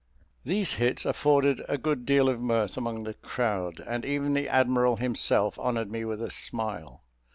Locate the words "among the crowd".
2.75-3.83